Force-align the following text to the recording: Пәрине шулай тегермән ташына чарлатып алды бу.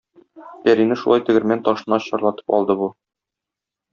Пәрине 0.67 0.95
шулай 1.01 1.21
тегермән 1.27 1.61
ташына 1.67 2.01
чарлатып 2.07 2.57
алды 2.59 2.79
бу. 2.83 2.91